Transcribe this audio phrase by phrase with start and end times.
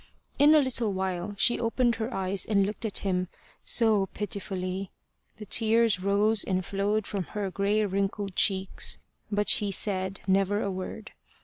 [0.39, 3.27] In a little while she opened her eyes and looked at him
[3.63, 4.89] so pitifully!
[5.37, 8.97] The tears rose and flowed from her grey wrinkled cheeks,
[9.31, 11.11] but she said never a word.